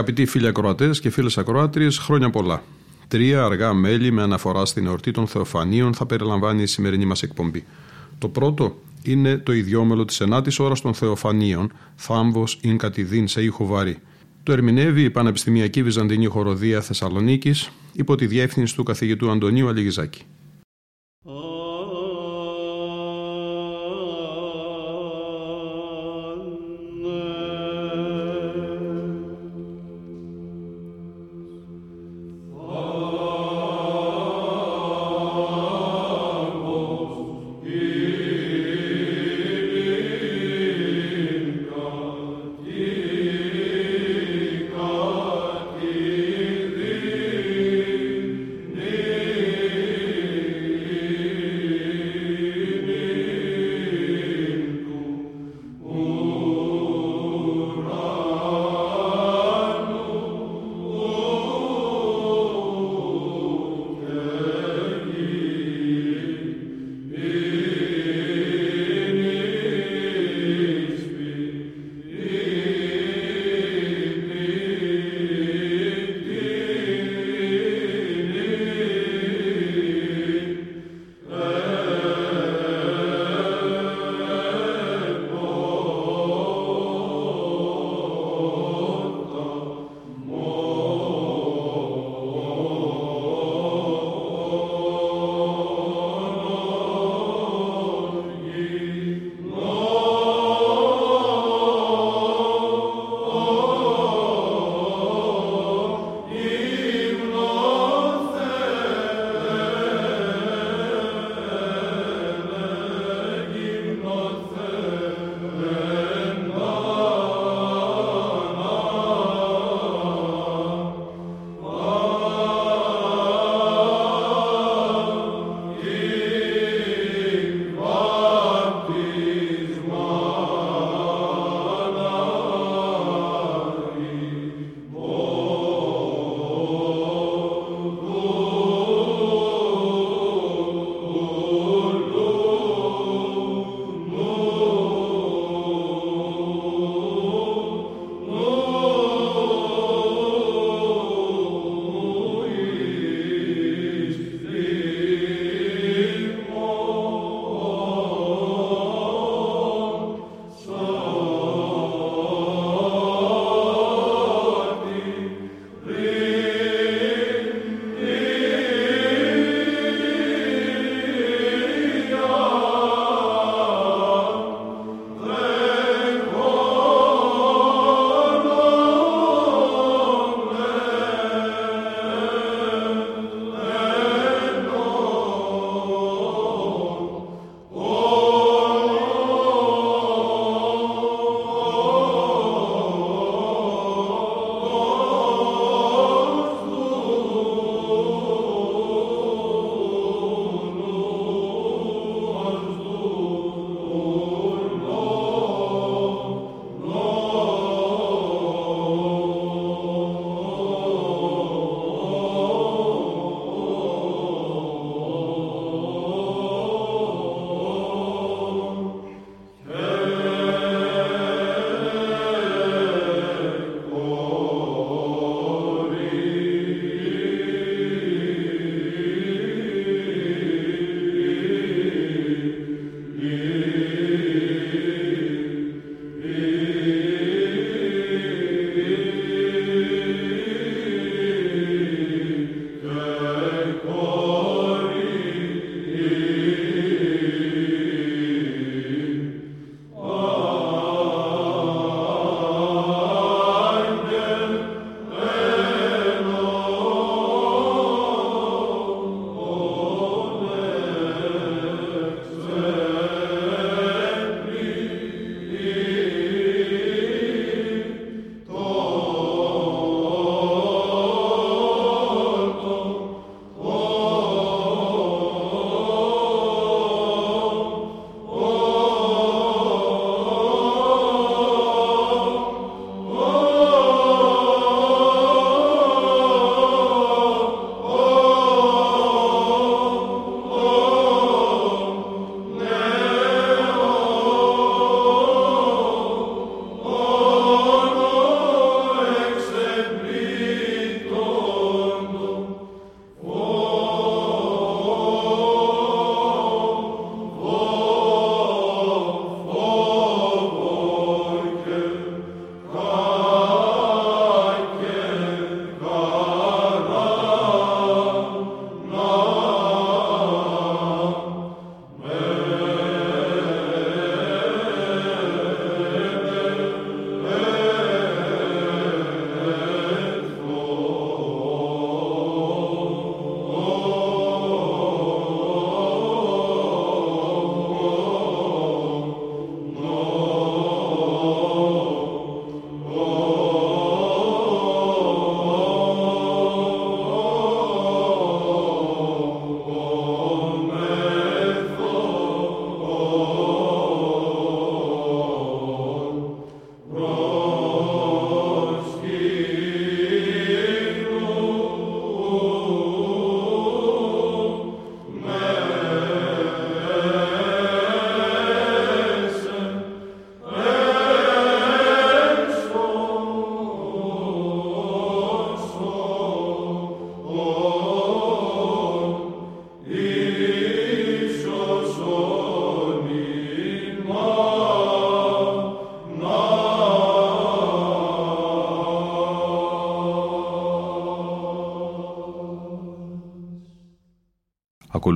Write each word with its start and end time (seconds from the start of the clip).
Αγαπητοί 0.00 0.26
φίλοι 0.26 0.46
ακροατές 0.46 1.00
και 1.00 1.10
φίλες 1.10 1.38
ακροάτριες, 1.38 1.98
χρόνια 1.98 2.30
πολλά. 2.30 2.62
Τρία 3.08 3.44
αργά 3.44 3.72
μέλη 3.74 4.10
με 4.10 4.22
αναφορά 4.22 4.64
στην 4.64 4.86
εορτή 4.86 5.10
των 5.10 5.26
Θεοφανίων 5.26 5.94
θα 5.94 6.06
περιλαμβάνει 6.06 6.62
η 6.62 6.66
σημερινή 6.66 7.04
μας 7.04 7.22
εκπομπή. 7.22 7.64
Το 8.18 8.28
πρώτο 8.28 8.78
είναι 9.02 9.38
το 9.38 9.52
ιδιόμελο 9.52 10.04
της 10.04 10.20
ενάτης 10.20 10.58
ώρας 10.58 10.80
των 10.80 10.94
Θεοφανίων, 10.94 11.72
θάμβος 11.96 12.58
ειν 12.62 12.78
κατηδίν 12.78 13.28
σε 13.28 13.42
ήχο 13.42 13.66
βαρύ. 13.66 13.98
Το 14.42 14.52
ερμηνεύει 14.52 15.02
η 15.02 15.10
Πανεπιστημιακή 15.10 15.82
Βυζαντινή 15.82 16.26
Χοροδία 16.26 16.80
Θεσσαλονίκης 16.80 17.70
υπό 17.92 18.14
τη 18.14 18.26
διεύθυνση 18.26 18.74
του 18.74 18.82
καθηγητού 18.82 19.30
Αντωνίου 19.30 19.68
Αλιγιζάκη. 19.68 20.22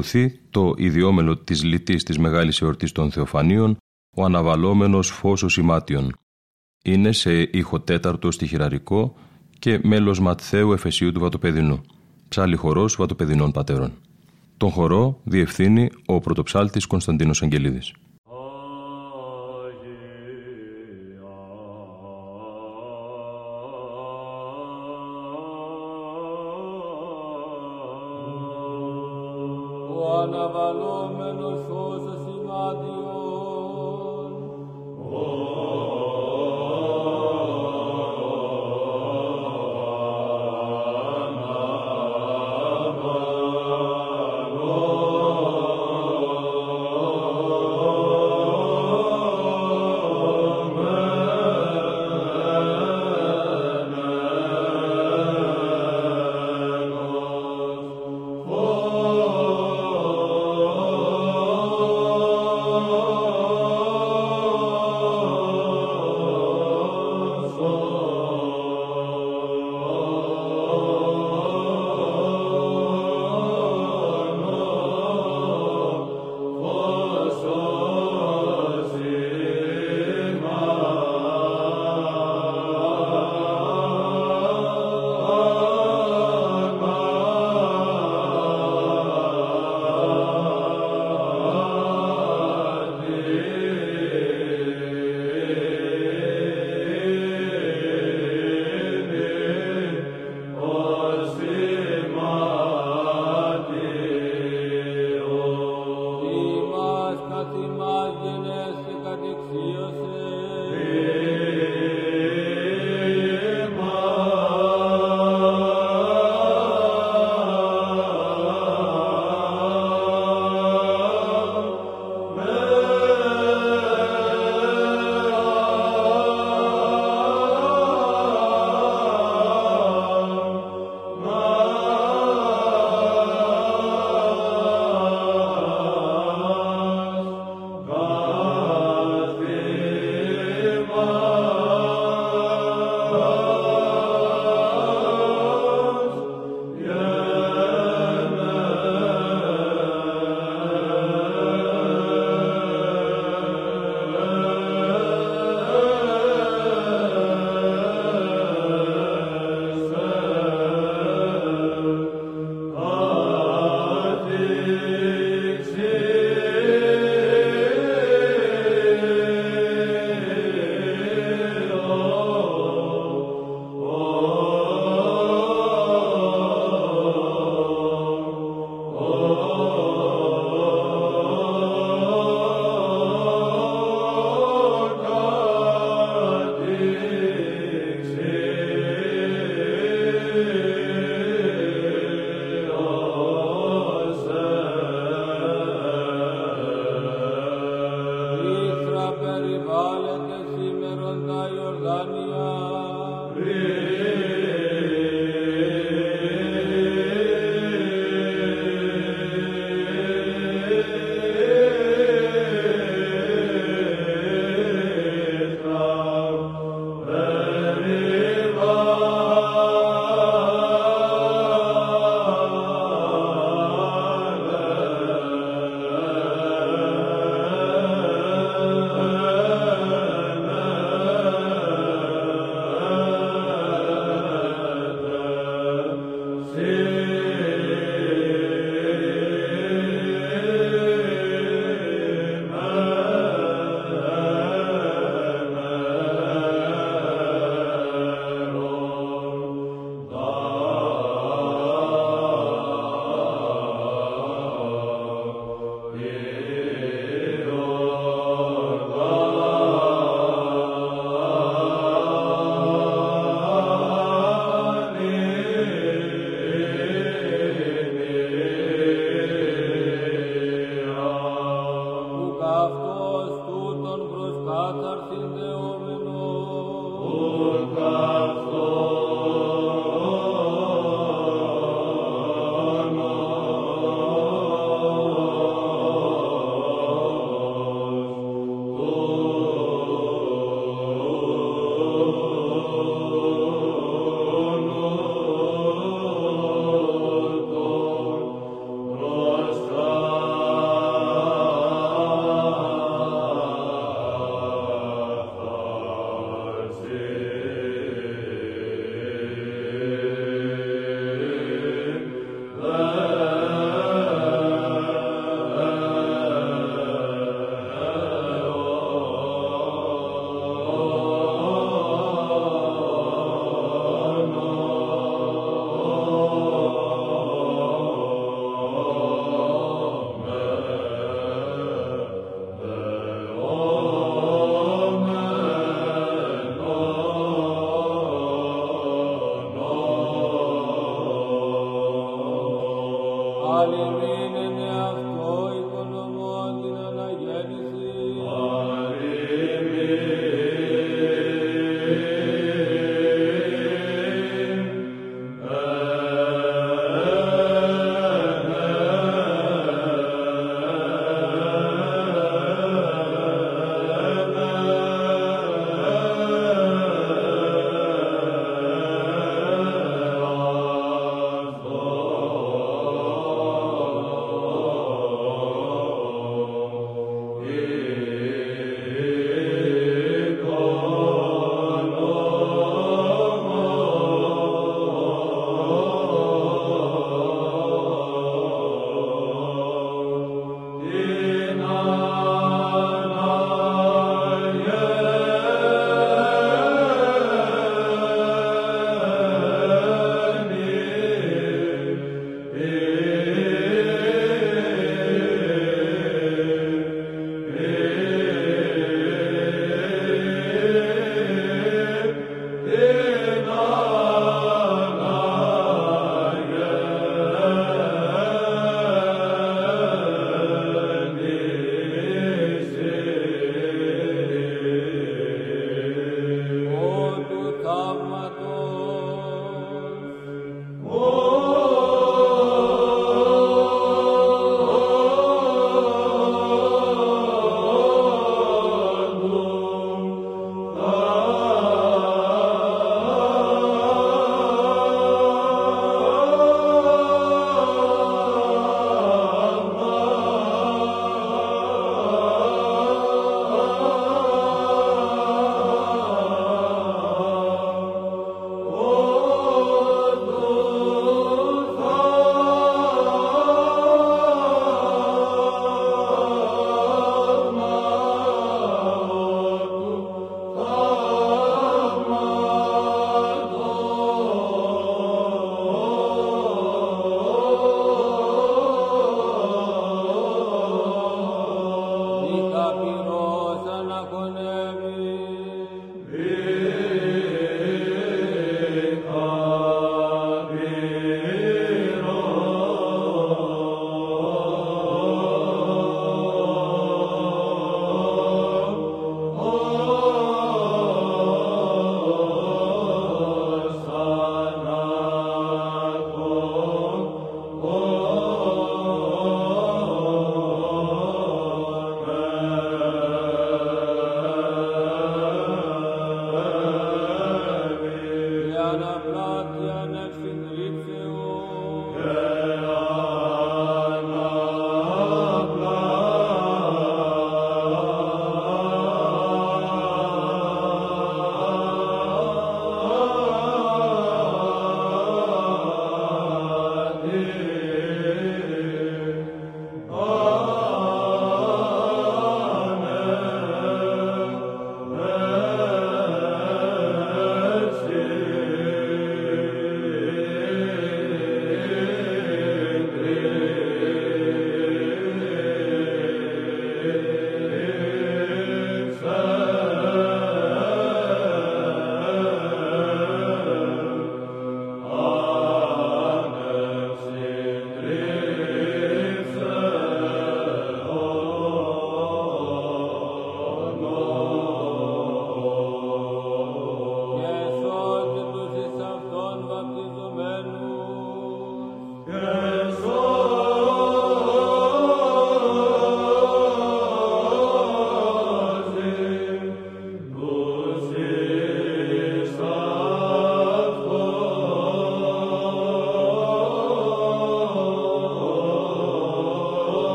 Ακολουθεί 0.00 0.40
το 0.50 0.74
ιδιόμελο 0.76 1.36
της 1.36 1.64
λυτής 1.64 2.02
της 2.02 2.18
Μεγάλης 2.18 2.60
Εορτής 2.60 2.92
των 2.92 3.10
Θεοφανίων, 3.10 3.76
ο 4.16 4.24
αναβαλόμενος 4.24 5.10
φως 5.10 5.44
σημάτιον. 5.46 6.12
Είναι 6.84 7.12
σε 7.12 7.40
ήχο 7.42 7.80
τέταρτο 7.80 8.30
στοιχειραρικό 8.30 9.16
και 9.58 9.80
μέλος 9.82 10.20
Ματθαίου 10.20 10.72
Εφεσίου 10.72 11.12
του 11.12 11.20
Βατοπεδινού. 11.20 11.80
Ψάλι 12.28 12.56
χορός 12.56 12.96
Βατοπεδινών 12.96 13.52
Πατέρων. 13.52 13.92
Τον 14.56 14.70
χορό 14.70 15.20
διευθύνει 15.24 15.88
ο 16.06 16.18
πρωτοψάλτης 16.20 16.86
Κωνσταντίνος 16.86 17.42
Αγγελίδης. 17.42 17.92
Ioan 30.00 30.32
Avalom, 30.32 31.18
Menos 31.18 31.60
Rosa, 31.68 32.16
Simadion, 32.24 33.09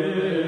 Amen. 0.00 0.39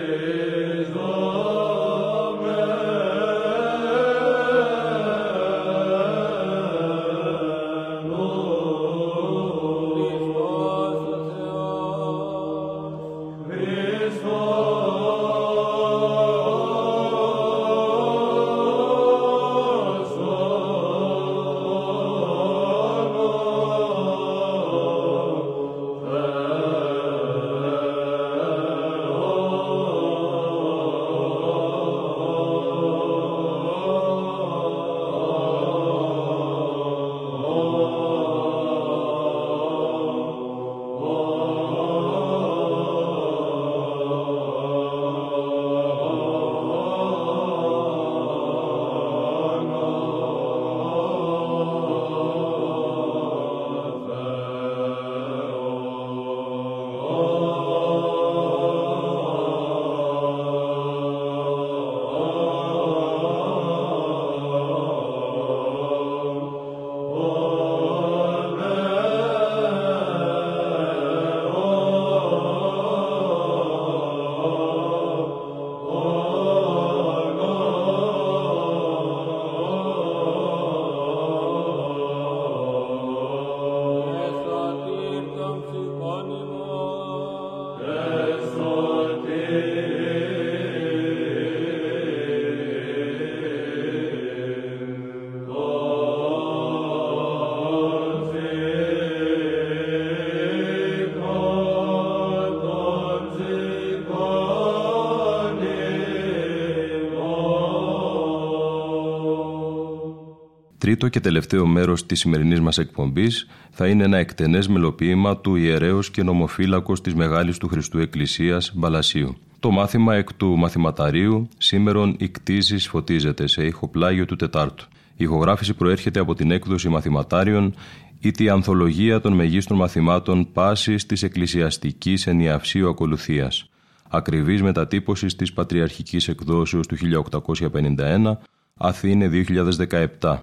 Τρίτο 111.03 111.19
και 111.19 111.29
τελευταίο 111.29 111.67
μέρος 111.67 112.07
της 112.07 112.21
σημερινής 112.21 112.61
μας 112.61 112.79
εκπομπής 112.79 113.47
θα 113.71 113.87
είναι 113.87 114.05
ένα 114.05 114.19
εκτενές 114.19 114.69
μελοποίημα 114.69 115.37
του 115.37 115.55
ιερέως 115.57 116.11
και 116.11 116.23
νομοφύλακος 116.23 117.01
της 117.01 117.15
Μεγάλης 117.15 117.59
του 117.59 117.69
Χριστού 117.69 117.99
Εκκλησίας 117.99 118.73
Μπαλασίου. 118.75 119.37
Το 119.61 119.71
μάθημα 119.71 120.15
εκ 120.15 120.33
του 120.33 120.57
μαθηματαρίου 120.57 121.49
σήμερον 121.59 122.17
η 122.19 122.29
κτήση 122.29 122.79
φωτίζεται 122.79 123.47
σε 123.47 123.65
ηχοπλάγιο 123.65 124.25
του 124.25 124.37
Τετάρτου. 124.37 124.87
Η 124.93 125.25
ηχογράφηση 125.25 125.75
προέρχεται 125.75 126.21
από 126.21 126.35
την 126.35 126.51
έκδοση 126.51 126.89
μαθηματάριων 126.89 127.75
ή 128.21 128.31
τη 128.31 128.49
ανθολογία 128.49 129.21
των 129.21 129.33
μεγίστων 129.33 129.77
μαθημάτων 129.77 130.53
πάσης 130.53 131.07
της 131.07 131.23
εκκλησιαστικής 131.23 132.27
ενιαυσίου 132.27 132.89
ακολουθίας. 132.89 133.71
Ακριβής 134.09 134.63
μετατύπωσης 134.63 135.37
της 135.37 135.53
Πατριαρχικής 135.53 136.29
Εκδόσεως 136.29 136.87
του 136.87 136.97
1851, 136.97 138.39
Αθήνε 138.77 139.29
2017, 139.29 140.39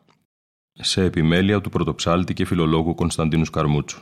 σε 0.81 1.03
επιμέλεια 1.03 1.61
του 1.61 1.69
πρωτοψάλτη 1.69 2.33
και 2.33 2.45
φιλολόγου 2.45 2.95
Κωνσταντίνου 2.95 3.45
Καρμούτσου. 3.45 4.01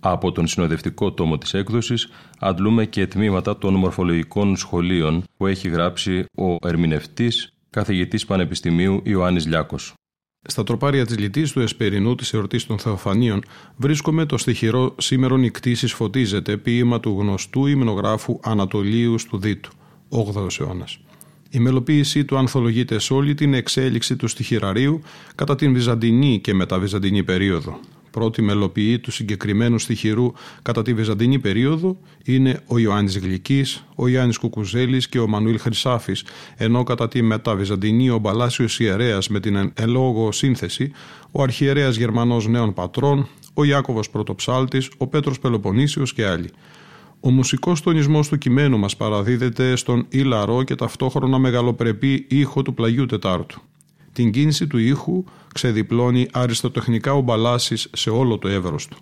Από 0.00 0.32
τον 0.32 0.46
συνοδευτικό 0.46 1.12
τόμο 1.12 1.38
της 1.38 1.54
έκδοσης 1.54 2.08
αντλούμε 2.38 2.86
και 2.86 3.06
τμήματα 3.06 3.58
των 3.58 3.74
μορφολογικών 3.74 4.56
σχολείων 4.56 5.24
που 5.36 5.46
έχει 5.46 5.68
γράψει 5.68 6.24
ο 6.36 6.68
ερμηνευτής 6.68 7.52
καθηγητής 7.70 8.24
Πανεπιστημίου 8.24 9.00
Ιωάννης 9.04 9.46
Λιάκος. 9.46 9.94
Στα 10.42 10.62
τροπάρια 10.64 11.06
της 11.06 11.18
λυτή 11.18 11.52
του 11.52 11.60
Εσπερινού 11.60 12.14
της 12.14 12.32
εορτής 12.32 12.66
των 12.66 12.78
Θεοφανίων 12.78 13.44
βρίσκουμε 13.76 14.26
το 14.26 14.38
στοιχειρό 14.38 14.94
σήμερον 14.98 15.42
η 15.42 15.50
κτήση 15.50 15.86
φωτίζεται 15.86 16.56
ποίημα 16.56 17.00
του 17.00 17.16
γνωστού 17.18 17.66
υμνογράφου 17.66 18.38
Ανατολίου 18.42 19.14
του 19.28 19.38
Δίτου, 19.38 19.70
8ο 20.08 20.60
αιώνας. 20.60 20.98
Η 21.52 21.58
μελοποίησή 21.58 22.24
του 22.24 22.36
ανθολογείται 22.36 22.98
σε 22.98 23.12
όλη 23.12 23.34
την 23.34 23.54
εξέλιξη 23.54 24.16
του 24.16 24.28
στοιχειραρίου 24.28 25.00
κατά 25.34 25.54
την 25.54 25.72
Βυζαντινή 25.72 26.38
και 26.40 26.54
μεταβυζαντινή 26.54 27.22
περίοδο, 27.22 27.80
πρώτη 28.10 28.42
μελοποιή 28.42 28.98
του 28.98 29.10
συγκεκριμένου 29.10 29.78
στοιχειρού 29.78 30.32
κατά 30.62 30.82
τη 30.82 30.94
Βυζαντινή 30.94 31.38
περίοδο 31.38 31.98
είναι 32.24 32.60
ο 32.66 32.78
Ιωάννης 32.78 33.18
Γλυκής, 33.18 33.84
ο 33.94 34.08
Ιωάννης 34.08 34.38
Κουκουζέλης 34.38 35.08
και 35.08 35.18
ο 35.18 35.26
Μανουήλ 35.26 35.58
Χρυσάφης, 35.58 36.24
ενώ 36.56 36.82
κατά 36.82 37.08
τη 37.08 37.22
μεταβυζαντινή 37.22 38.10
ο 38.10 38.18
Μπαλάσιος 38.18 38.80
Ιερέας 38.80 39.28
με 39.28 39.40
την 39.40 39.72
ελόγω 39.74 40.32
σύνθεση, 40.32 40.92
ο 41.30 41.42
αρχιερέας 41.42 41.96
Γερμανός 41.96 42.48
Νέων 42.48 42.74
Πατρών, 42.74 43.28
ο 43.54 43.64
Ιάκωβος 43.64 44.10
Πρωτοψάλτης, 44.10 44.90
ο 44.96 45.06
Πέτρος 45.06 45.38
Πελοποννήσιος 45.38 46.12
και 46.12 46.26
άλλοι. 46.26 46.50
Ο 47.22 47.30
μουσικός 47.30 47.80
τονισμός 47.80 48.28
του 48.28 48.38
κειμένου 48.38 48.78
μας 48.78 48.96
παραδίδεται 48.96 49.76
στον 49.76 50.06
ηλαρό 50.08 50.62
και 50.62 50.74
ταυτόχρονα 50.74 51.38
μεγαλοπρεπή 51.38 52.26
ήχο 52.28 52.62
του 52.62 52.74
πλαγιού 52.74 53.06
Τετάρτου. 53.06 53.60
Την 54.12 54.30
κίνηση 54.30 54.66
του 54.66 54.78
ήχου 54.78 55.24
ξεδιπλώνει 55.54 56.28
αριστοτεχνικά 56.32 57.12
ο 57.14 57.20
Μπαλάσης 57.20 57.88
σε 57.92 58.10
όλο 58.10 58.38
το 58.38 58.48
εύρος 58.48 58.88
του. 58.88 58.96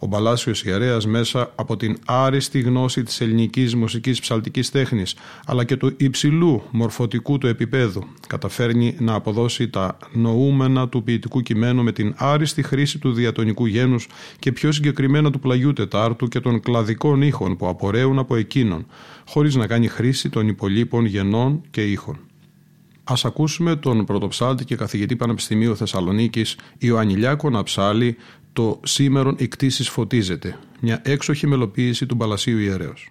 Ο 0.00 0.06
Μπαλάσιος 0.06 0.64
Ιερέας 0.64 1.06
μέσα 1.06 1.52
από 1.54 1.76
την 1.76 1.98
άριστη 2.06 2.60
γνώση 2.60 3.02
της 3.02 3.20
ελληνικής 3.20 3.74
μουσικής 3.74 4.20
ψαλτικής 4.20 4.70
τέχνης 4.70 5.14
αλλά 5.46 5.64
και 5.64 5.76
του 5.76 5.94
υψηλού 5.96 6.62
μορφωτικού 6.70 7.38
του 7.38 7.46
επίπεδου 7.46 8.04
καταφέρνει 8.26 8.96
να 8.98 9.14
αποδώσει 9.14 9.68
τα 9.68 9.96
νοούμενα 10.12 10.88
του 10.88 11.02
ποιητικού 11.02 11.40
κειμένου 11.40 11.82
με 11.82 11.92
την 11.92 12.14
άριστη 12.16 12.62
χρήση 12.62 12.98
του 12.98 13.12
διατονικού 13.12 13.66
γένους 13.66 14.08
και 14.38 14.52
πιο 14.52 14.72
συγκεκριμένα 14.72 15.30
του 15.30 15.38
πλαγιού 15.38 15.72
τετάρτου 15.72 16.28
και 16.28 16.40
των 16.40 16.60
κλαδικών 16.60 17.22
ήχων 17.22 17.56
που 17.56 17.68
απορρέουν 17.68 18.18
από 18.18 18.36
εκείνον 18.36 18.86
χωρίς 19.28 19.54
να 19.54 19.66
κάνει 19.66 19.88
χρήση 19.88 20.28
των 20.28 20.48
υπολείπων 20.48 21.04
γενών 21.04 21.62
και 21.70 21.82
ήχων. 21.90 22.18
Ας 23.04 23.24
ακούσουμε 23.24 23.76
τον 23.76 24.04
πρωτοψάλτη 24.04 24.64
και 24.64 24.76
καθηγητή 24.76 25.16
Πανεπιστημίου 25.16 25.76
Θεσσαλονίκης 25.76 26.56
Ιωάννη 26.78 27.14
Λιάκο 27.14 27.50
να 27.50 27.62
ψάλει 27.62 28.16
το 28.52 28.80
«Σήμερον 28.84 29.36
η 29.38 29.48
κτήσης 29.48 29.88
φωτίζεται», 29.88 30.58
μια 30.80 31.02
έξοχη 31.04 31.46
μελοποίηση 31.46 32.06
του 32.06 32.16
Παλασίου 32.16 32.58
Ιερέως. 32.58 33.10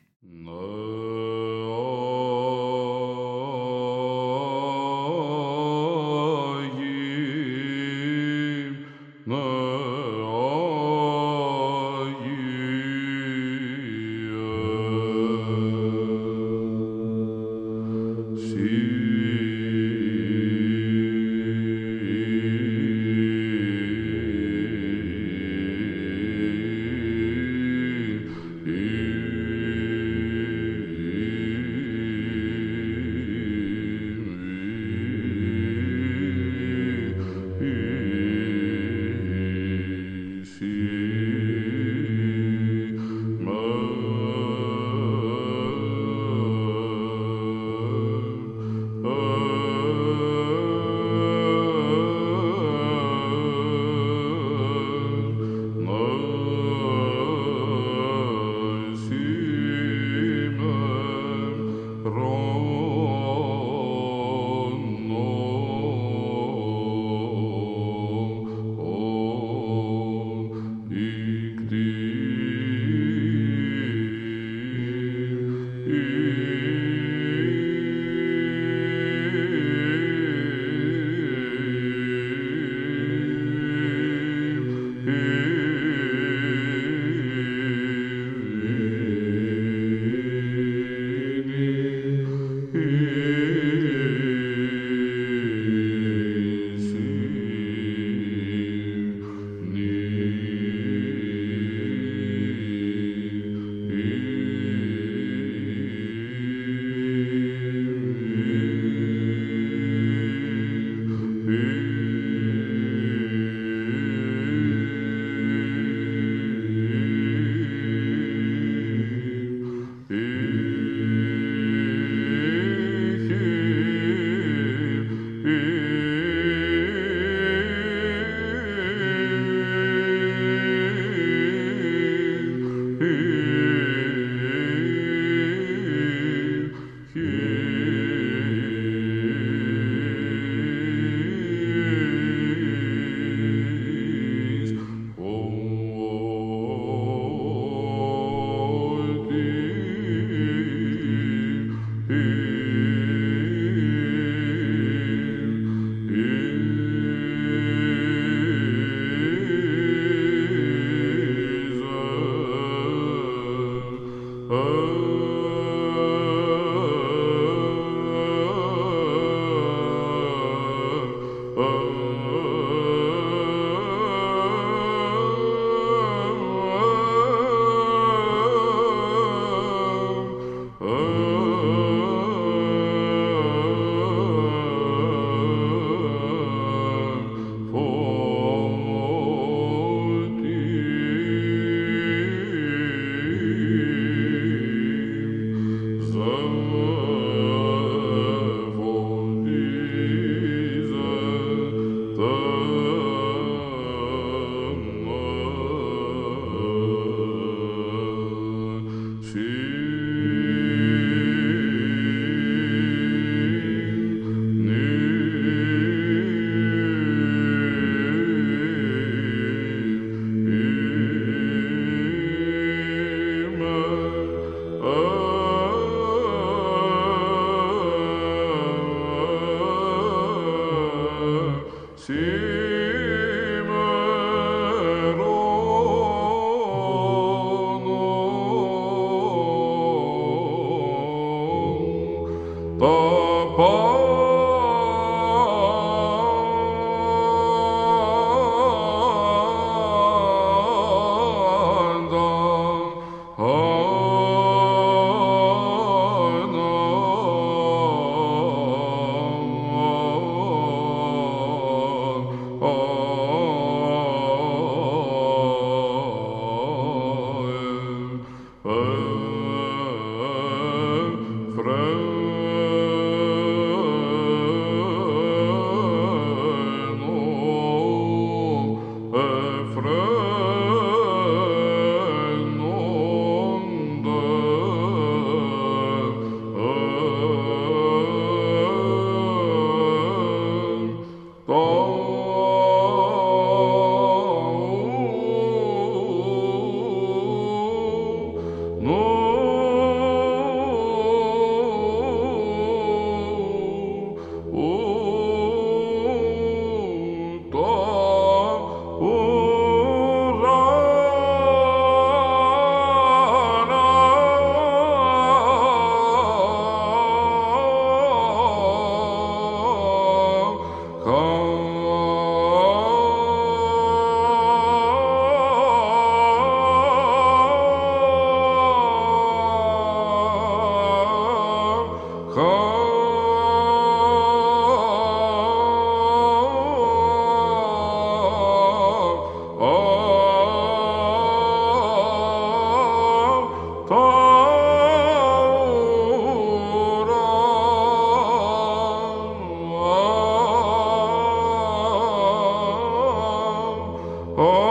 Oh. 354.40 354.67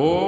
Oh. 0.00 0.27